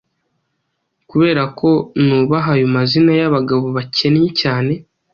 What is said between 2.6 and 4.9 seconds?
mazina yabagabo bakennye cyane